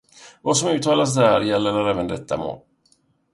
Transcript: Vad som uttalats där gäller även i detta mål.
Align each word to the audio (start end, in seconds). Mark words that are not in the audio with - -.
Vad 0.41 0.57
som 0.57 0.69
uttalats 0.69 1.15
där 1.15 1.41
gäller 1.41 1.89
även 1.89 2.05
i 2.05 2.09
detta 2.09 2.37
mål. 2.37 2.59